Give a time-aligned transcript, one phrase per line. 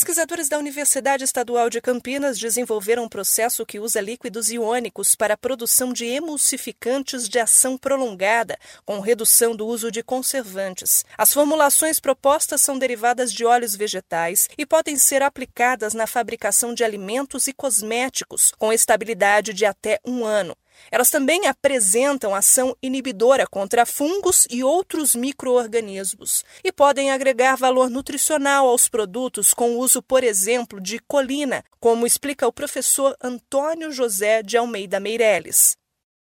[0.00, 5.36] Pesquisadores da Universidade Estadual de Campinas desenvolveram um processo que usa líquidos iônicos para a
[5.36, 11.04] produção de emulsificantes de ação prolongada, com redução do uso de conservantes.
[11.18, 16.82] As formulações propostas são derivadas de óleos vegetais e podem ser aplicadas na fabricação de
[16.82, 20.56] alimentos e cosméticos, com estabilidade de até um ano.
[20.90, 28.68] Elas também apresentam ação inibidora contra fungos e outros microorganismos e podem agregar valor nutricional
[28.68, 34.42] aos produtos com o uso, por exemplo, de colina, como explica o professor Antônio José
[34.42, 35.76] de Almeida Meirelles.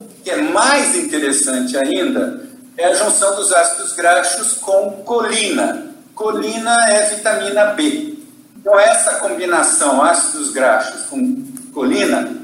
[0.00, 5.94] O que é mais interessante ainda é a junção dos ácidos graxos com colina.
[6.14, 8.14] Colina é vitamina B.
[8.56, 12.43] Então, essa combinação ácidos graxos com colina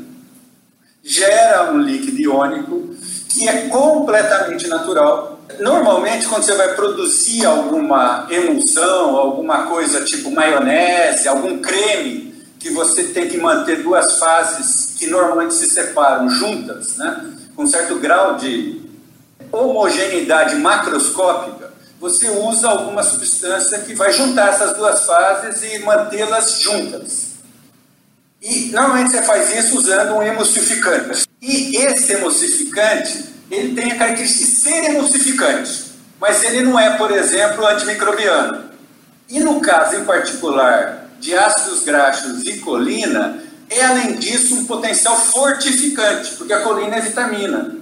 [1.03, 2.95] gera um líquido iônico
[3.29, 5.41] que é completamente natural.
[5.59, 13.05] Normalmente, quando você vai produzir alguma emulsão, alguma coisa tipo maionese, algum creme, que você
[13.05, 18.83] tem que manter duas fases que normalmente se separam juntas, né, com certo grau de
[19.51, 27.30] homogeneidade macroscópica, você usa alguma substância que vai juntar essas duas fases e mantê-las juntas.
[28.43, 31.27] E normalmente você faz isso usando um emulsificante.
[31.43, 37.11] E esse emulsificante, ele tem a característica de ser emulsificante, mas ele não é, por
[37.11, 38.71] exemplo, antimicrobiano.
[39.29, 45.17] E no caso em particular de ácidos graxos e colina, é além disso um potencial
[45.17, 47.77] fortificante, porque a colina é vitamina.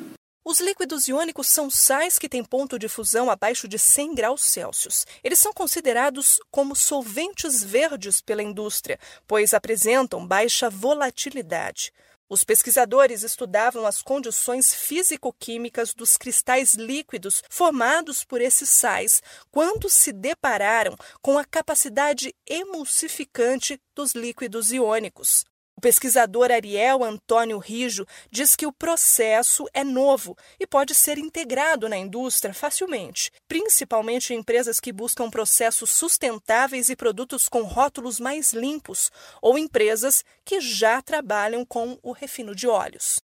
[0.50, 5.04] Os líquidos iônicos são sais que têm ponto de fusão abaixo de 100 graus Celsius.
[5.22, 11.92] Eles são considerados como solventes verdes pela indústria, pois apresentam baixa volatilidade.
[12.30, 20.14] Os pesquisadores estudavam as condições físico-químicas dos cristais líquidos formados por esses sais quando se
[20.14, 25.44] depararam com a capacidade emulsificante dos líquidos iônicos.
[25.78, 31.88] O pesquisador Ariel Antônio Rijo diz que o processo é novo e pode ser integrado
[31.88, 38.52] na indústria facilmente, principalmente em empresas que buscam processos sustentáveis e produtos com rótulos mais
[38.52, 43.20] limpos, ou empresas que já trabalham com o refino de óleos.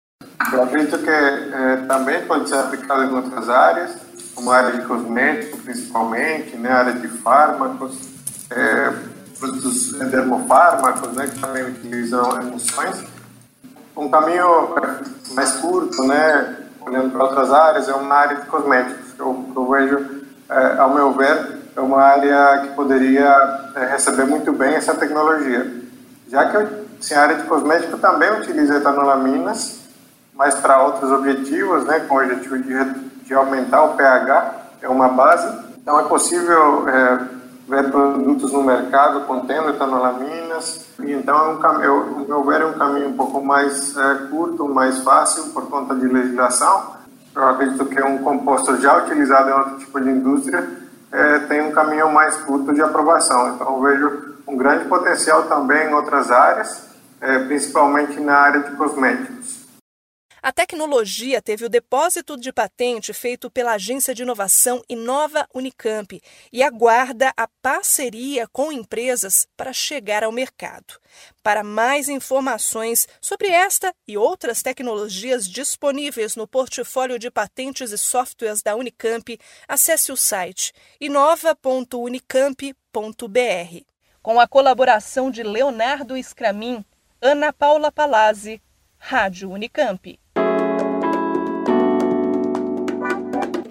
[0.51, 3.95] Eu acredito que é, também pode ser aplicado em outras áreas,
[4.35, 8.09] como a área de cosméticos, principalmente, né, área de fármacos.
[8.51, 9.08] É,
[9.39, 13.03] produtos dermofármacos, né, que também utilizam emulsões.
[13.97, 14.75] Um caminho
[15.33, 19.07] mais curto, né, olhando para outras áreas, é uma área de cosméticos.
[19.19, 24.53] Eu, eu vejo, é, ao meu ver, é uma área que poderia é, receber muito
[24.53, 25.67] bem essa tecnologia.
[26.29, 26.57] Já que
[27.01, 29.79] assim, a área de cosmético também utiliza etanolaminas,
[30.35, 32.85] mas para outros objetivos, né, com o objetivo de,
[33.25, 35.49] de aumentar o pH, é uma base.
[35.81, 37.38] Então é possível é,
[37.69, 40.87] ver produtos no mercado contendo etanolaminas.
[40.99, 45.01] Então, é um caminho, meu ver, é um caminho um pouco mais é, curto, mais
[45.03, 46.97] fácil por conta de legislação.
[47.37, 50.67] Eu acredito que um composto já utilizado em outro tipo de indústria
[51.13, 53.55] é, tem um caminho mais curto de aprovação.
[53.55, 56.89] Então, eu vejo um grande potencial também em outras áreas,
[57.21, 59.58] é, principalmente na área de cosméticos.
[60.49, 66.19] A tecnologia teve o depósito de patente feito pela Agência de Inovação Inova Unicamp
[66.51, 70.95] e aguarda a parceria com empresas para chegar ao mercado.
[71.43, 78.63] Para mais informações sobre esta e outras tecnologias disponíveis no portfólio de patentes e softwares
[78.63, 79.39] da Unicamp,
[79.69, 83.85] acesse o site inova.unicamp.br.
[84.23, 86.83] Com a colaboração de Leonardo Scramin,
[87.21, 88.63] Ana Paula Palazzi,
[88.97, 90.19] Rádio Unicamp.